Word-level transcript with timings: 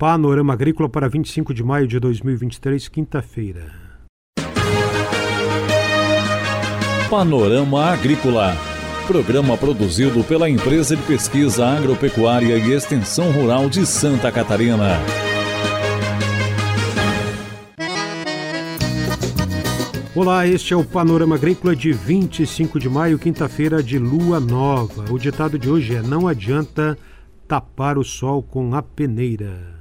Panorama 0.00 0.54
Agrícola 0.54 0.88
para 0.88 1.10
25 1.10 1.52
de 1.52 1.62
maio 1.62 1.86
de 1.86 2.00
2023, 2.00 2.88
quinta-feira. 2.88 3.66
Panorama 7.10 7.84
Agrícola. 7.84 8.56
Programa 9.06 9.58
produzido 9.58 10.24
pela 10.24 10.48
Empresa 10.48 10.96
de 10.96 11.02
Pesquisa 11.02 11.66
Agropecuária 11.66 12.56
e 12.56 12.72
Extensão 12.72 13.30
Rural 13.30 13.68
de 13.68 13.84
Santa 13.84 14.32
Catarina. 14.32 14.98
Olá, 20.16 20.46
este 20.46 20.72
é 20.72 20.76
o 20.78 20.82
Panorama 20.82 21.34
Agrícola 21.34 21.76
de 21.76 21.92
25 21.92 22.80
de 22.80 22.88
maio, 22.88 23.18
quinta-feira 23.18 23.82
de 23.82 23.98
lua 23.98 24.40
nova. 24.40 25.12
O 25.12 25.18
ditado 25.18 25.58
de 25.58 25.68
hoje 25.68 25.94
é: 25.94 26.00
Não 26.00 26.26
adianta 26.26 26.96
tapar 27.46 27.98
o 27.98 28.02
sol 28.02 28.42
com 28.42 28.74
a 28.74 28.80
peneira. 28.80 29.79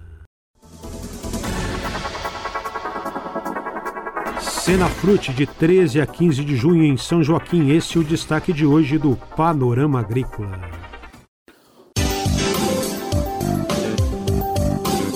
Cena 4.69 4.87
Frute 4.87 5.33
de 5.33 5.47
13 5.47 5.99
a 5.99 6.05
15 6.05 6.45
de 6.45 6.55
junho 6.55 6.83
em 6.83 6.95
São 6.95 7.23
Joaquim. 7.23 7.71
Esse 7.71 7.97
é 7.97 8.01
o 8.01 8.03
destaque 8.03 8.53
de 8.53 8.67
hoje 8.67 8.99
do 8.99 9.15
Panorama 9.35 9.99
Agrícola. 9.99 10.61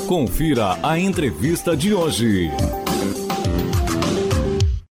Confira 0.08 0.76
a 0.82 0.98
entrevista 0.98 1.78
de 1.78 1.94
hoje. 1.94 2.50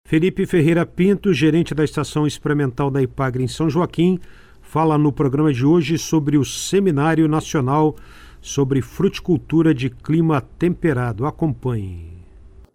Felipe 0.06 0.47
Ferreira 0.47 0.86
Pinto, 0.86 1.34
gerente 1.34 1.75
da 1.75 1.84
Estação 1.84 2.27
Experimental 2.27 2.91
da 2.91 3.02
Ipagre 3.02 3.45
em 3.45 3.48
São 3.48 3.69
Joaquim, 3.69 4.19
fala 4.62 4.97
no 4.97 5.12
programa 5.12 5.52
de 5.52 5.66
hoje 5.66 5.98
sobre 5.98 6.38
o 6.38 6.47
Seminário 6.47 7.28
Nacional 7.28 7.95
sobre 8.41 8.80
Fruticultura 8.80 9.75
de 9.75 9.91
Clima 9.91 10.41
Temperado. 10.41 11.27
Acompanhe. 11.27 12.25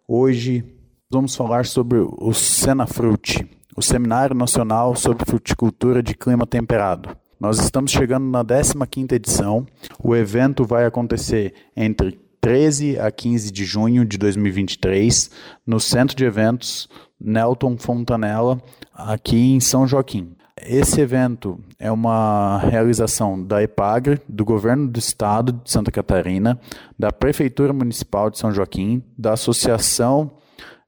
Hoje 0.07 0.63
vamos 1.11 1.35
falar 1.35 1.65
sobre 1.65 1.97
o 1.99 2.33
Senafrute, 2.33 3.45
o 3.75 3.81
Seminário 3.81 4.33
Nacional 4.33 4.95
sobre 4.95 5.25
Fruticultura 5.25 6.01
de 6.01 6.15
Clima 6.15 6.47
Temperado. 6.47 7.09
Nós 7.37 7.59
estamos 7.59 7.91
chegando 7.91 8.25
na 8.29 8.45
15ª 8.45 9.11
edição. 9.11 9.65
O 10.01 10.15
evento 10.15 10.63
vai 10.63 10.85
acontecer 10.85 11.53
entre 11.75 12.17
13 12.39 12.97
a 12.97 13.11
15 13.11 13.51
de 13.51 13.65
junho 13.65 14.05
de 14.05 14.17
2023 14.17 15.29
no 15.67 15.81
Centro 15.81 16.15
de 16.15 16.23
Eventos 16.23 16.87
Nelton 17.19 17.77
Fontanella, 17.77 18.61
aqui 18.93 19.53
em 19.53 19.59
São 19.59 19.85
Joaquim. 19.85 20.31
Esse 20.65 21.01
evento 21.01 21.59
é 21.77 21.91
uma 21.91 22.59
realização 22.59 23.43
da 23.43 23.61
EPAGRE, 23.61 24.21
do 24.29 24.45
Governo 24.45 24.87
do 24.87 24.99
Estado 24.99 25.51
de 25.51 25.69
Santa 25.69 25.91
Catarina, 25.91 26.59
da 26.97 27.11
Prefeitura 27.11 27.73
Municipal 27.73 28.29
de 28.29 28.37
São 28.37 28.51
Joaquim, 28.51 29.03
da 29.17 29.33
Associação 29.33 30.31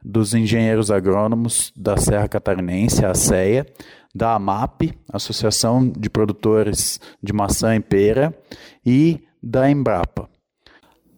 dos 0.04 0.34
Engenheiros 0.34 0.92
Agrônomos 0.92 1.72
da 1.76 1.98
Serra 1.98 2.28
Catarinense, 2.28 3.06
a 3.06 3.14
CEA, 3.14 3.66
da 4.14 4.36
AMAP, 4.36 4.94
Associação 5.12 5.88
de 5.88 6.10
Produtores 6.10 7.00
de 7.22 7.34
Maçã 7.34 7.76
e 7.76 7.80
Pera, 7.80 8.36
e 8.86 9.22
da 9.42 9.70
Embrapa. 9.70 10.30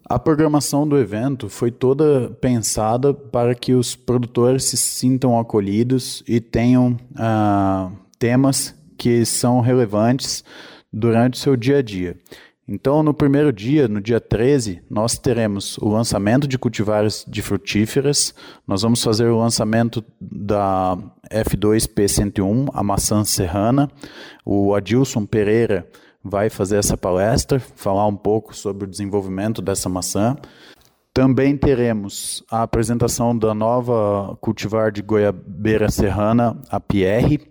A 0.07 0.19
programação 0.19 0.87
do 0.87 0.99
evento 0.99 1.49
foi 1.49 1.71
toda 1.71 2.29
pensada 2.39 3.11
para 3.11 3.55
que 3.55 3.73
os 3.73 3.95
produtores 3.95 4.65
se 4.65 4.77
sintam 4.77 5.37
acolhidos 5.39 6.23
e 6.27 6.39
tenham 6.39 6.95
uh, 7.13 7.91
temas 8.19 8.75
que 8.97 9.25
são 9.25 9.61
relevantes 9.61 10.43
durante 10.93 11.33
o 11.33 11.37
seu 11.37 11.55
dia 11.55 11.79
a 11.79 11.81
dia. 11.81 12.15
Então, 12.67 13.03
no 13.03 13.13
primeiro 13.13 13.53
dia, 13.53 13.87
no 13.87 14.01
dia 14.01 14.19
13, 14.19 14.81
nós 14.89 15.19
teremos 15.19 15.77
o 15.77 15.87
lançamento 15.87 16.47
de 16.47 16.57
cultivares 16.57 17.23
de 17.27 17.43
frutíferas, 17.43 18.33
nós 18.67 18.81
vamos 18.81 19.03
fazer 19.03 19.27
o 19.27 19.37
lançamento 19.37 20.03
da 20.19 20.97
F2P101, 21.29 22.69
a 22.73 22.81
maçã 22.81 23.23
serrana, 23.23 23.87
o 24.43 24.73
Adilson 24.73 25.27
Pereira 25.27 25.87
vai 26.23 26.49
fazer 26.49 26.77
essa 26.77 26.97
palestra, 26.97 27.59
falar 27.59 28.07
um 28.07 28.15
pouco 28.15 28.55
sobre 28.55 28.85
o 28.85 28.89
desenvolvimento 28.89 29.61
dessa 29.61 29.87
maçã. 29.87 30.35
Também 31.13 31.55
teremos 31.55 32.43
a 32.49 32.63
apresentação 32.63 33.37
da 33.37 33.53
nova 33.53 34.35
cultivar 34.41 34.91
de 34.91 35.03
goiabeira 35.03 35.89
serrana, 35.91 36.59
a 36.67 36.79
Pierre, 36.79 37.47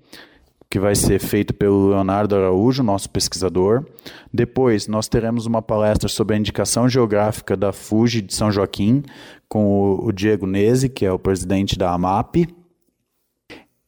que 0.71 0.79
vai 0.79 0.95
ser 0.95 1.21
feito 1.21 1.55
pelo 1.55 1.91
Leonardo 1.91 2.35
Araújo, 2.35 2.83
nosso 2.83 3.09
pesquisador. 3.11 3.85
Depois, 4.33 4.89
nós 4.89 5.09
teremos 5.09 5.47
uma 5.47 5.63
palestra 5.63 6.09
sobre 6.09 6.35
a 6.35 6.39
indicação 6.39 6.89
geográfica 6.89 7.57
da 7.57 7.73
Fuji 7.73 8.21
de 8.21 8.35
São 8.35 8.51
Joaquim, 8.51 9.03
com 9.49 10.01
o 10.03 10.13
Diego 10.13 10.47
Nese, 10.47 10.89
que 10.89 11.07
é 11.07 11.13
o 11.13 11.19
presidente 11.19 11.79
da 11.79 11.93
AMAP. 11.93 12.49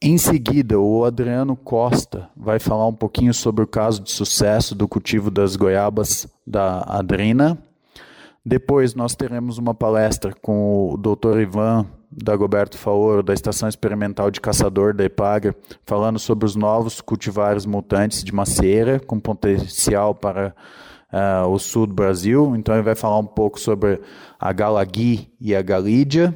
Em 0.01 0.17
seguida, 0.17 0.79
o 0.79 1.03
Adriano 1.03 1.55
Costa 1.55 2.29
vai 2.37 2.59
falar 2.59 2.87
um 2.87 2.93
pouquinho 2.93 3.33
sobre 3.33 3.63
o 3.63 3.67
caso 3.67 4.01
de 4.01 4.11
sucesso 4.11 4.75
do 4.75 4.87
cultivo 4.87 5.31
das 5.31 5.55
goiabas 5.55 6.27
da 6.45 6.83
Adrina. 6.87 7.57
Depois, 8.45 8.93
nós 8.93 9.15
teremos 9.15 9.57
uma 9.57 9.73
palestra 9.73 10.33
com 10.41 10.93
o 10.93 10.97
Dr. 10.97 11.39
Ivan 11.39 11.85
Dagoberto 12.17 12.77
Faoro, 12.77 13.21
da 13.21 13.33
Estação 13.33 13.69
Experimental 13.69 14.31
de 14.31 14.41
Caçador 14.41 14.93
da 14.93 15.05
EPAGA, 15.05 15.55
falando 15.85 16.17
sobre 16.17 16.45
os 16.45 16.55
novos 16.55 16.99
cultivares 16.99 17.65
mutantes 17.65 18.23
de 18.23 18.33
macieira, 18.33 18.99
com 18.99 19.19
potencial 19.19 20.15
para 20.15 20.55
uh, 21.13 21.47
o 21.47 21.59
sul 21.59 21.85
do 21.85 21.93
Brasil. 21.93 22.55
Então, 22.55 22.73
ele 22.73 22.83
vai 22.83 22.95
falar 22.95 23.19
um 23.19 23.25
pouco 23.25 23.59
sobre 23.59 24.01
a 24.39 24.51
Galagui 24.51 25.31
e 25.39 25.55
a 25.55 25.61
Galídia. 25.61 26.33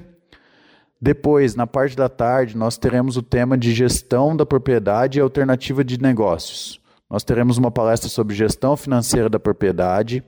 Depois, 1.01 1.55
na 1.55 1.65
parte 1.65 1.97
da 1.97 2.07
tarde, 2.07 2.55
nós 2.55 2.77
teremos 2.77 3.17
o 3.17 3.23
tema 3.23 3.57
de 3.57 3.73
gestão 3.73 4.37
da 4.37 4.45
propriedade 4.45 5.17
e 5.17 5.21
alternativa 5.21 5.83
de 5.83 5.99
negócios. 5.99 6.79
Nós 7.09 7.23
teremos 7.23 7.57
uma 7.57 7.71
palestra 7.71 8.07
sobre 8.07 8.35
gestão 8.35 8.77
financeira 8.77 9.27
da 9.27 9.39
propriedade. 9.39 10.23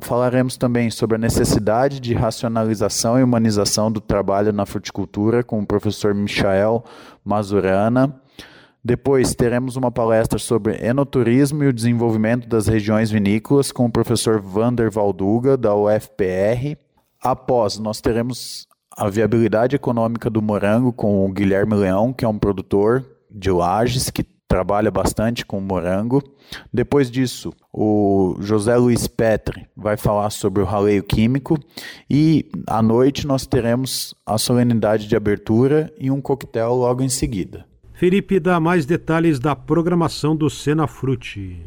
Falaremos 0.00 0.56
também 0.56 0.90
sobre 0.90 1.16
a 1.16 1.18
necessidade 1.18 2.00
de 2.00 2.14
racionalização 2.14 3.18
e 3.18 3.22
humanização 3.22 3.90
do 3.90 4.00
trabalho 4.00 4.52
na 4.52 4.66
fruticultura 4.66 5.42
com 5.42 5.60
o 5.60 5.66
professor 5.66 6.14
Michael 6.14 6.84
Mazurana. 7.24 8.20
Depois 8.84 9.34
teremos 9.34 9.74
uma 9.76 9.90
palestra 9.90 10.38
sobre 10.38 10.84
enoturismo 10.84 11.64
e 11.64 11.68
o 11.68 11.72
desenvolvimento 11.72 12.48
das 12.48 12.66
regiões 12.68 13.10
vinícolas 13.10 13.72
com 13.72 13.86
o 13.86 13.90
professor 13.90 14.40
Vander 14.40 14.90
Valduga, 14.90 15.56
da 15.56 15.74
UFPR. 15.74 16.76
Após, 17.20 17.78
nós 17.78 18.00
teremos 18.00 18.66
a 18.96 19.08
viabilidade 19.08 19.74
econômica 19.74 20.30
do 20.30 20.40
morango 20.40 20.92
com 20.92 21.24
o 21.24 21.32
Guilherme 21.32 21.74
Leão, 21.74 22.12
que 22.12 22.24
é 22.24 22.28
um 22.28 22.38
produtor 22.38 23.04
de 23.30 23.50
lajes 23.50 24.08
que 24.08 24.24
trabalha 24.48 24.90
bastante 24.90 25.44
com 25.44 25.60
morango. 25.60 26.22
Depois 26.72 27.10
disso, 27.10 27.52
o 27.72 28.36
José 28.40 28.76
Luiz 28.76 29.06
Petri 29.06 29.66
vai 29.76 29.96
falar 29.96 30.30
sobre 30.30 30.62
o 30.62 30.66
raleio 30.66 31.02
químico 31.02 31.58
e 32.08 32.48
à 32.66 32.80
noite 32.80 33.26
nós 33.26 33.46
teremos 33.46 34.14
a 34.24 34.38
solenidade 34.38 35.08
de 35.08 35.16
abertura 35.16 35.92
e 35.98 36.10
um 36.10 36.20
coquetel 36.20 36.74
logo 36.74 37.02
em 37.02 37.08
seguida. 37.08 37.66
Felipe 37.92 38.38
dá 38.38 38.60
mais 38.60 38.84
detalhes 38.84 39.38
da 39.38 39.56
programação 39.56 40.36
do 40.36 40.50
Senafrute. 40.50 41.58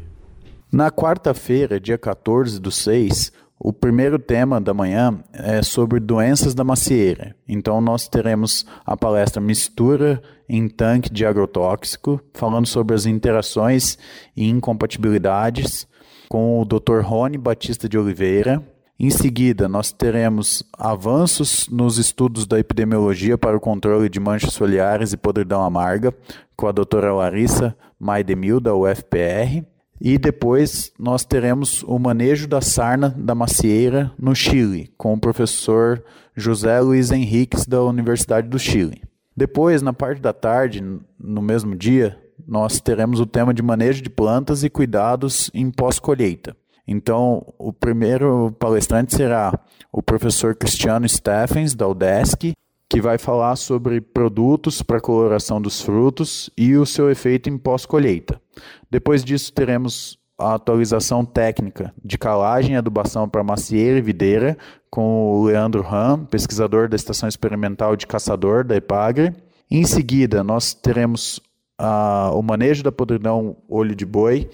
Na 0.72 0.88
quarta-feira, 0.88 1.80
dia 1.80 1.98
14 1.98 2.60
do 2.60 2.70
6, 2.70 3.32
o 3.62 3.74
primeiro 3.74 4.18
tema 4.18 4.58
da 4.58 4.72
manhã 4.72 5.22
é 5.34 5.62
sobre 5.62 6.00
doenças 6.00 6.54
da 6.54 6.64
macieira. 6.64 7.36
Então 7.46 7.78
nós 7.78 8.08
teremos 8.08 8.64
a 8.86 8.96
palestra 8.96 9.38
Mistura 9.38 10.22
em 10.48 10.66
tanque 10.66 11.12
de 11.12 11.26
agrotóxico, 11.26 12.18
falando 12.32 12.66
sobre 12.66 12.94
as 12.96 13.04
interações 13.04 13.98
e 14.34 14.48
incompatibilidades 14.48 15.86
com 16.26 16.58
o 16.58 16.64
Dr. 16.64 17.00
Rony 17.02 17.36
Batista 17.36 17.86
de 17.86 17.98
Oliveira. 17.98 18.66
Em 18.98 19.10
seguida, 19.10 19.68
nós 19.68 19.92
teremos 19.92 20.64
avanços 20.78 21.68
nos 21.68 21.98
estudos 21.98 22.46
da 22.46 22.58
epidemiologia 22.58 23.36
para 23.36 23.56
o 23.56 23.60
controle 23.60 24.08
de 24.08 24.18
manchas 24.18 24.56
foliares 24.56 25.12
e 25.12 25.18
podridão 25.18 25.62
amarga, 25.62 26.14
com 26.56 26.66
a 26.66 26.72
doutora 26.72 27.12
Larissa 27.12 27.76
Maidemil, 27.98 28.58
da 28.58 28.74
UFPR. 28.74 29.64
E 30.00 30.16
depois 30.16 30.92
nós 30.98 31.24
teremos 31.24 31.82
o 31.82 31.98
manejo 31.98 32.48
da 32.48 32.62
sarna 32.62 33.14
da 33.18 33.34
macieira 33.34 34.10
no 34.18 34.34
Chile, 34.34 34.90
com 34.96 35.12
o 35.12 35.20
professor 35.20 36.02
José 36.34 36.80
Luiz 36.80 37.10
Henriques 37.10 37.66
da 37.66 37.82
Universidade 37.82 38.48
do 38.48 38.58
Chile. 38.58 39.02
Depois, 39.36 39.82
na 39.82 39.92
parte 39.92 40.20
da 40.20 40.32
tarde, 40.32 40.82
no 41.18 41.42
mesmo 41.42 41.76
dia, 41.76 42.18
nós 42.48 42.80
teremos 42.80 43.20
o 43.20 43.26
tema 43.26 43.52
de 43.52 43.62
manejo 43.62 44.02
de 44.02 44.08
plantas 44.08 44.64
e 44.64 44.70
cuidados 44.70 45.50
em 45.52 45.70
pós-colheita. 45.70 46.56
Então, 46.86 47.46
o 47.58 47.72
primeiro 47.72 48.54
palestrante 48.58 49.14
será 49.14 49.52
o 49.92 50.02
professor 50.02 50.56
Cristiano 50.56 51.08
Steffens, 51.08 51.74
da 51.74 51.86
UDESC, 51.86 52.54
que 52.90 53.00
vai 53.00 53.18
falar 53.18 53.54
sobre 53.54 54.00
produtos 54.00 54.82
para 54.82 55.00
coloração 55.00 55.62
dos 55.62 55.80
frutos 55.80 56.50
e 56.58 56.76
o 56.76 56.84
seu 56.84 57.08
efeito 57.08 57.48
em 57.48 57.56
pós-colheita. 57.56 58.42
Depois 58.90 59.22
disso, 59.22 59.52
teremos 59.52 60.18
a 60.36 60.54
atualização 60.54 61.24
técnica 61.24 61.94
de 62.04 62.18
calagem 62.18 62.72
e 62.72 62.76
adubação 62.76 63.28
para 63.28 63.44
macieira 63.44 63.98
e 63.98 64.02
videira 64.02 64.58
com 64.90 65.34
o 65.34 65.44
Leandro 65.44 65.82
Ram, 65.82 66.24
pesquisador 66.24 66.88
da 66.88 66.96
Estação 66.96 67.28
Experimental 67.28 67.94
de 67.94 68.08
Caçador 68.08 68.64
da 68.64 68.74
EPAGRE. 68.74 69.36
Em 69.70 69.84
seguida, 69.84 70.42
nós 70.42 70.74
teremos 70.74 71.38
uh, 71.80 72.34
o 72.34 72.42
manejo 72.42 72.82
da 72.82 72.90
podridão 72.90 73.56
olho 73.68 73.94
de 73.94 74.04
boi 74.04 74.50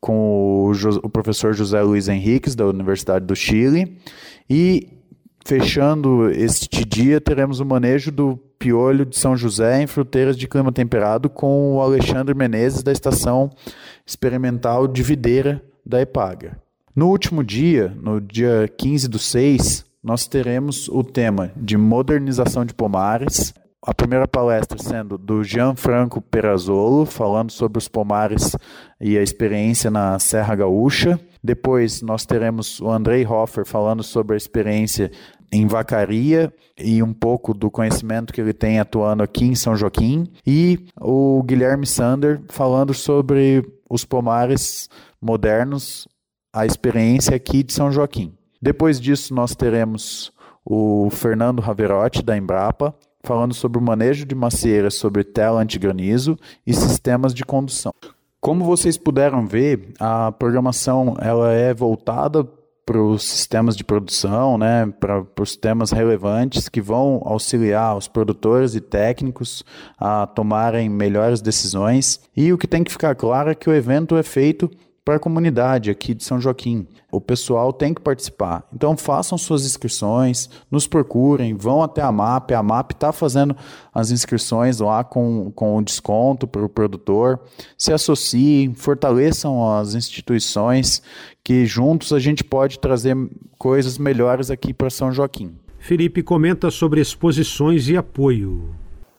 com 0.00 0.70
o, 0.70 0.72
o 1.02 1.10
professor 1.10 1.52
José 1.52 1.82
Luiz 1.82 2.06
Henriques, 2.06 2.54
da 2.54 2.64
Universidade 2.64 3.26
do 3.26 3.34
Chile. 3.34 3.98
E 4.48 5.01
fechando 5.44 6.30
este 6.30 6.84
dia, 6.84 7.20
teremos 7.20 7.60
o 7.60 7.64
manejo 7.64 8.10
do 8.10 8.36
piolho 8.58 9.04
de 9.04 9.18
São 9.18 9.36
José 9.36 9.82
em 9.82 9.86
fruteiras 9.86 10.36
de 10.36 10.46
clima 10.46 10.70
temperado 10.70 11.28
com 11.28 11.76
o 11.76 11.80
Alexandre 11.80 12.34
Menezes, 12.34 12.82
da 12.82 12.92
Estação 12.92 13.50
Experimental 14.06 14.86
de 14.86 15.02
Videira 15.02 15.62
da 15.84 16.00
EPAGA. 16.00 16.56
No 16.94 17.08
último 17.08 17.42
dia, 17.42 17.96
no 18.00 18.20
dia 18.20 18.68
15 18.76 19.08
do 19.08 19.18
6, 19.18 19.84
nós 20.02 20.26
teremos 20.26 20.88
o 20.88 21.02
tema 21.02 21.50
de 21.56 21.76
modernização 21.76 22.64
de 22.64 22.74
pomares, 22.74 23.54
a 23.84 23.92
primeira 23.92 24.28
palestra 24.28 24.78
sendo 24.78 25.18
do 25.18 25.42
Gianfranco 25.42 26.20
Perazzolo, 26.20 27.04
falando 27.04 27.50
sobre 27.50 27.78
os 27.78 27.88
pomares 27.88 28.56
e 29.00 29.18
a 29.18 29.22
experiência 29.22 29.90
na 29.90 30.18
Serra 30.20 30.54
Gaúcha. 30.54 31.18
Depois 31.42 32.00
nós 32.00 32.24
teremos 32.24 32.80
o 32.80 32.88
Andrei 32.88 33.26
Hoffer 33.26 33.66
falando 33.66 34.04
sobre 34.04 34.34
a 34.34 34.36
experiência 34.36 35.10
em 35.50 35.66
Vacaria 35.66 36.52
e 36.78 37.02
um 37.02 37.12
pouco 37.12 37.52
do 37.52 37.70
conhecimento 37.70 38.32
que 38.32 38.40
ele 38.40 38.54
tem 38.54 38.78
atuando 38.78 39.22
aqui 39.22 39.44
em 39.44 39.56
São 39.56 39.74
Joaquim. 39.74 40.28
E 40.46 40.86
o 41.00 41.42
Guilherme 41.42 41.84
Sander 41.84 42.40
falando 42.48 42.94
sobre 42.94 43.68
os 43.90 44.04
pomares 44.04 44.88
modernos, 45.20 46.06
a 46.54 46.64
experiência 46.64 47.34
aqui 47.34 47.64
de 47.64 47.72
São 47.72 47.90
Joaquim. 47.90 48.32
Depois 48.60 49.00
disso 49.00 49.34
nós 49.34 49.56
teremos 49.56 50.32
o 50.64 51.10
Fernando 51.10 51.60
Raverotti, 51.60 52.22
da 52.22 52.36
Embrapa, 52.36 52.94
falando 53.22 53.54
sobre 53.54 53.78
o 53.78 53.82
manejo 53.82 54.24
de 54.24 54.34
macieiras 54.34 54.94
sobre 54.94 55.24
tela 55.24 55.60
antigranizo 55.60 56.38
e 56.66 56.74
sistemas 56.74 57.32
de 57.32 57.44
condução. 57.44 57.92
Como 58.40 58.64
vocês 58.64 58.98
puderam 58.98 59.46
ver, 59.46 59.94
a 60.00 60.32
programação 60.32 61.16
ela 61.20 61.52
é 61.52 61.72
voltada 61.72 62.44
para 62.84 63.00
os 63.00 63.22
sistemas 63.22 63.76
de 63.76 63.84
produção, 63.84 64.58
né, 64.58 64.92
para 64.98 65.24
os 65.40 65.56
temas 65.56 65.92
relevantes 65.92 66.68
que 66.68 66.80
vão 66.80 67.22
auxiliar 67.24 67.96
os 67.96 68.08
produtores 68.08 68.74
e 68.74 68.80
técnicos 68.80 69.64
a 69.96 70.26
tomarem 70.26 70.88
melhores 70.88 71.40
decisões. 71.40 72.20
E 72.36 72.52
o 72.52 72.58
que 72.58 72.66
tem 72.66 72.82
que 72.82 72.90
ficar 72.90 73.14
claro 73.14 73.50
é 73.50 73.54
que 73.54 73.70
o 73.70 73.74
evento 73.74 74.16
é 74.16 74.22
feito 74.24 74.68
para 75.04 75.16
a 75.16 75.20
comunidade 75.20 75.90
aqui 75.90 76.14
de 76.14 76.22
São 76.22 76.40
Joaquim. 76.40 76.86
O 77.10 77.20
pessoal 77.20 77.72
tem 77.72 77.92
que 77.92 78.00
participar. 78.00 78.64
Então 78.72 78.96
façam 78.96 79.36
suas 79.36 79.66
inscrições, 79.66 80.48
nos 80.70 80.86
procurem, 80.86 81.54
vão 81.54 81.82
até 81.82 82.00
a 82.00 82.12
MAP. 82.12 82.52
A 82.52 82.62
MAP 82.62 82.92
está 82.92 83.12
fazendo 83.12 83.56
as 83.92 84.10
inscrições 84.10 84.78
lá 84.78 85.02
com, 85.02 85.50
com 85.52 85.82
desconto 85.82 86.46
para 86.46 86.64
o 86.64 86.68
produtor. 86.68 87.40
Se 87.76 87.92
associem, 87.92 88.74
fortaleçam 88.74 89.76
as 89.76 89.94
instituições, 89.94 91.02
que 91.42 91.66
juntos 91.66 92.12
a 92.12 92.20
gente 92.20 92.44
pode 92.44 92.78
trazer 92.78 93.16
coisas 93.58 93.98
melhores 93.98 94.50
aqui 94.50 94.72
para 94.72 94.90
São 94.90 95.10
Joaquim. 95.10 95.56
Felipe 95.78 96.22
comenta 96.22 96.70
sobre 96.70 97.00
exposições 97.00 97.88
e 97.88 97.96
apoio. 97.96 98.72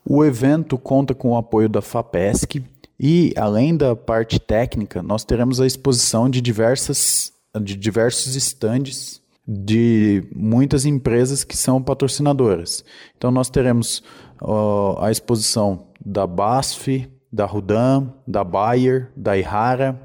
O 0.06 0.24
evento 0.24 0.78
conta 0.78 1.14
com 1.14 1.32
o 1.32 1.38
apoio 1.38 1.68
da 1.68 1.82
FAPESC, 1.82 2.64
e, 3.06 3.34
além 3.36 3.76
da 3.76 3.98
parte 3.98 4.40
técnica, 4.40 5.04
nós 5.04 5.26
teremos 5.26 5.60
a 5.60 5.68
exposição 5.68 6.30
de, 6.30 6.40
diversas, 6.40 7.34
de 7.62 7.76
diversos 7.76 8.34
estandes 8.38 9.22
de 9.46 10.24
muitas 10.34 10.86
empresas 10.86 11.44
que 11.44 11.58
são 11.58 11.84
patrocinadoras. 11.84 12.82
Então, 13.18 13.30
nós 13.30 13.50
teremos 13.50 14.02
uh, 14.42 14.98
a 15.02 15.12
exposição 15.12 15.88
da 16.00 16.26
BASF, 16.26 17.10
da 17.30 17.46
Rudan, 17.46 18.08
da 18.26 18.42
Bayer, 18.42 19.12
da 19.18 19.38
Ihara, 19.38 20.00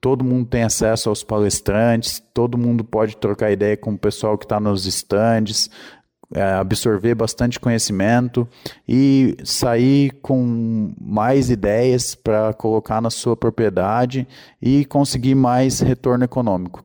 todo 0.00 0.24
mundo 0.24 0.46
tem 0.46 0.62
acesso 0.62 1.08
aos 1.08 1.22
palestrantes, 1.22 2.22
todo 2.32 2.58
mundo 2.58 2.84
pode 2.84 3.16
trocar 3.16 3.50
ideia 3.50 3.76
com 3.76 3.92
o 3.92 3.98
pessoal 3.98 4.36
que 4.36 4.44
está 4.44 4.60
nos 4.60 4.86
estandes, 4.86 5.70
é, 6.34 6.42
absorver 6.42 7.14
bastante 7.14 7.60
conhecimento 7.60 8.48
e 8.88 9.36
sair 9.44 10.10
com 10.22 10.92
mais 11.00 11.50
ideias 11.50 12.14
para 12.14 12.52
colocar 12.52 13.00
na 13.00 13.10
sua 13.10 13.36
propriedade 13.36 14.26
e 14.60 14.84
conseguir 14.84 15.34
mais 15.34 15.80
retorno 15.80 16.24
econômico. 16.24 16.82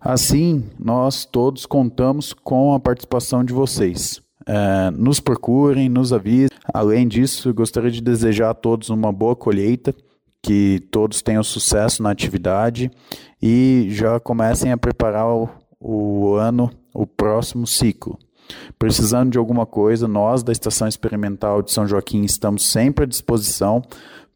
Assim, 0.00 0.64
nós 0.78 1.24
todos 1.24 1.64
contamos 1.64 2.32
com 2.32 2.74
a 2.74 2.80
participação 2.80 3.44
de 3.44 3.52
vocês. 3.52 4.20
É, 4.46 4.90
nos 4.90 5.20
procurem, 5.20 5.88
nos 5.88 6.12
avisem. 6.12 6.48
Além 6.74 7.06
disso, 7.06 7.54
gostaria 7.54 7.90
de 7.90 8.00
desejar 8.00 8.50
a 8.50 8.54
todos 8.54 8.90
uma 8.90 9.12
boa 9.12 9.36
colheita 9.36 9.94
que 10.42 10.80
todos 10.90 11.22
tenham 11.22 11.42
sucesso 11.42 12.02
na 12.02 12.10
atividade 12.10 12.90
e 13.40 13.86
já 13.90 14.18
comecem 14.18 14.72
a 14.72 14.76
preparar 14.76 15.28
o, 15.28 15.48
o 15.80 16.34
ano, 16.34 16.70
o 16.92 17.06
próximo 17.06 17.66
ciclo. 17.66 18.18
Precisando 18.78 19.30
de 19.30 19.38
alguma 19.38 19.64
coisa, 19.64 20.08
nós 20.08 20.42
da 20.42 20.52
Estação 20.52 20.88
Experimental 20.88 21.62
de 21.62 21.70
São 21.70 21.86
Joaquim 21.86 22.22
estamos 22.22 22.66
sempre 22.66 23.04
à 23.04 23.06
disposição 23.06 23.82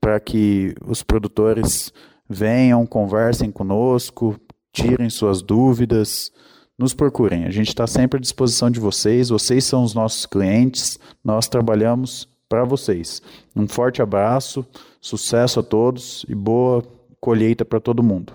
para 0.00 0.20
que 0.20 0.74
os 0.86 1.02
produtores 1.02 1.92
venham, 2.28 2.86
conversem 2.86 3.50
conosco, 3.50 4.38
tirem 4.72 5.10
suas 5.10 5.42
dúvidas, 5.42 6.30
nos 6.78 6.94
procurem. 6.94 7.44
A 7.44 7.50
gente 7.50 7.68
está 7.68 7.86
sempre 7.86 8.18
à 8.18 8.20
disposição 8.20 8.70
de 8.70 8.78
vocês, 8.78 9.28
vocês 9.30 9.64
são 9.64 9.82
os 9.82 9.94
nossos 9.94 10.24
clientes, 10.24 10.98
nós 11.24 11.48
trabalhamos 11.48 12.28
para 12.48 12.64
vocês. 12.64 13.20
Um 13.54 13.66
forte 13.66 14.00
abraço, 14.00 14.66
sucesso 15.00 15.60
a 15.60 15.62
todos 15.62 16.24
e 16.28 16.34
boa 16.34 16.82
colheita 17.20 17.64
para 17.64 17.80
todo 17.80 18.02
mundo. 18.02 18.32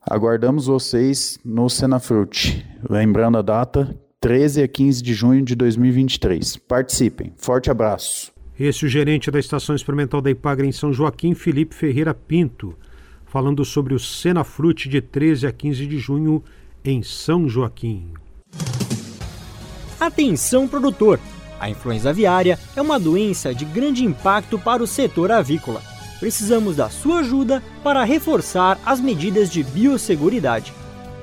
Aguardamos 0.00 0.66
vocês 0.66 1.38
no 1.44 1.68
Senafruit. 1.68 2.64
Lembrando 2.88 3.38
a 3.38 3.42
data, 3.42 3.98
13 4.20 4.62
a 4.62 4.68
15 4.68 5.02
de 5.02 5.14
junho 5.14 5.42
de 5.42 5.54
2023. 5.54 6.56
Participem. 6.56 7.32
Forte 7.36 7.70
abraço. 7.70 8.32
Esse 8.58 8.84
é 8.84 8.86
o 8.86 8.90
gerente 8.90 9.30
da 9.30 9.38
Estação 9.38 9.74
Experimental 9.74 10.20
da 10.20 10.30
Ipagre 10.30 10.66
em 10.66 10.72
São 10.72 10.92
Joaquim, 10.92 11.34
Felipe 11.34 11.74
Ferreira 11.74 12.14
Pinto, 12.14 12.74
falando 13.26 13.64
sobre 13.64 13.94
o 13.94 13.98
Senafruit 13.98 14.88
de 14.88 15.00
13 15.00 15.46
a 15.46 15.52
15 15.52 15.86
de 15.86 15.98
junho 15.98 16.42
em 16.84 17.02
São 17.02 17.48
Joaquim. 17.48 18.12
Atenção 19.98 20.68
produtor! 20.68 21.18
A 21.58 21.68
influenza 21.68 22.10
aviária 22.10 22.58
é 22.74 22.82
uma 22.82 22.98
doença 22.98 23.54
de 23.54 23.64
grande 23.64 24.04
impacto 24.04 24.58
para 24.58 24.82
o 24.82 24.86
setor 24.86 25.30
avícola. 25.30 25.82
Precisamos 26.20 26.76
da 26.76 26.88
sua 26.88 27.20
ajuda 27.20 27.62
para 27.82 28.04
reforçar 28.04 28.78
as 28.84 29.00
medidas 29.00 29.50
de 29.50 29.62
biosseguridade. 29.62 30.72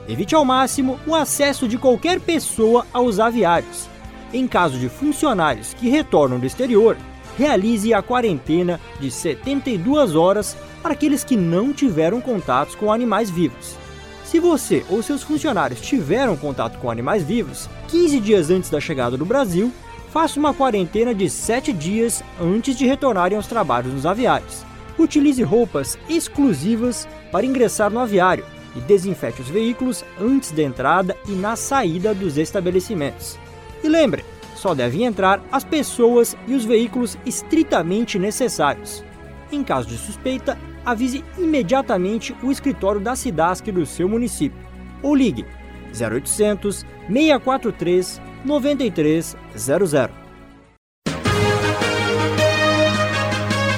Evite 0.08 0.36
ao 0.36 0.44
máximo 0.44 1.00
o 1.08 1.16
acesso 1.16 1.68
de 1.68 1.78
qualquer 1.78 2.20
pessoa 2.20 2.86
aos 2.92 3.20
aviários. 3.20 3.88
Em 4.34 4.48
caso 4.48 4.78
de 4.78 4.90
funcionários 4.90 5.74
que 5.74 5.90
retornam 5.90 6.40
do 6.40 6.46
exterior, 6.46 6.98
realize 7.38 7.94
a 7.94 8.02
quarentena 8.02 8.80
de 9.00 9.12
72 9.12 10.16
horas 10.16 10.56
para 10.82 10.94
aqueles 10.94 11.24
que 11.24 11.36
não 11.36 11.74
tiveram 11.74 12.20
contatos 12.22 12.76
com 12.76 12.92
animais 12.92 13.30
vivos. 13.30 13.78
Se 14.24 14.40
você 14.40 14.86
ou 14.90 15.04
seus 15.04 15.24
funcionários 15.24 15.82
tiveram 15.82 16.38
contato 16.38 16.80
com 16.80 16.90
animais 16.90 17.24
vivos 17.24 17.70
15 17.90 18.20
dias 18.20 18.50
antes 18.50 18.70
da 18.70 18.80
chegada 18.80 19.18
do 19.18 19.26
Brasil, 19.26 19.72
faça 20.12 20.38
uma 20.38 20.54
quarentena 20.54 21.16
de 21.16 21.30
7 21.30 21.72
dias 21.72 22.24
antes 22.40 22.76
de 22.76 22.86
retornarem 22.86 23.38
aos 23.38 23.48
trabalhos 23.48 23.94
nos 23.94 24.06
aviários. 24.06 24.66
Utilize 25.00 25.42
roupas 25.42 25.98
exclusivas 26.10 27.08
para 27.32 27.46
ingressar 27.46 27.90
no 27.90 28.00
aviário 28.00 28.46
e 28.76 28.82
desinfete 28.82 29.42
os 29.42 29.50
veículos 29.50 30.04
antes 30.20 30.52
da 30.52 30.64
entrada 30.64 31.18
e 31.28 31.32
na 31.32 31.56
saída 31.56 32.14
dos 32.14 32.38
estabelecimentos. 32.38 33.40
E 33.82 33.88
lembre, 33.88 34.26
só 34.54 34.76
devem 34.76 35.06
entrar 35.06 35.42
as 35.52 35.64
pessoas 35.64 36.36
e 36.46 36.54
os 36.54 36.66
veículos 36.66 37.18
estritamente 37.26 38.20
necessários. 38.20 39.04
Em 39.52 39.64
caso 39.64 39.88
de 39.88 39.98
suspeita, 39.98 40.58
avise 40.86 41.24
imediatamente 41.38 42.36
o 42.44 42.52
escritório 42.52 43.00
da 43.00 43.16
SIDASC 43.16 43.72
do 43.72 43.86
seu 43.86 44.10
município 44.10 44.60
ou 45.02 45.16
ligue 45.16 45.46
0800 45.94 46.86
643 47.08 48.31
9300. 48.46 50.10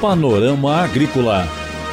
Panorama 0.01 0.82
Agrícola. 0.84 1.48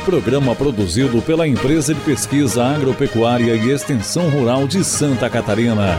Programa 0.05 0.55
produzido 0.57 1.23
pela 1.23 1.47
Empresa 1.47 1.95
de 1.95 2.00
Pesquisa 2.00 2.65
Agropecuária 2.65 3.55
e 3.55 3.71
Extensão 3.71 4.29
Rural 4.31 4.67
de 4.67 4.83
Santa 4.83 5.31
Catarina. 5.31 5.97